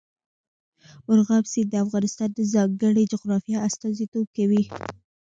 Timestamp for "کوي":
4.37-4.61